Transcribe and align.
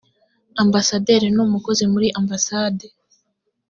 ambasaderi 0.63 1.27
ni 1.31 1.41
umukozi 1.47 1.83
muri 1.93 2.07
ambasade 2.19 2.85